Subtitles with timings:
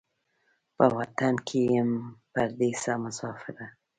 [0.75, 1.91] په وطن کې یم
[2.33, 3.65] پردېسه مسافره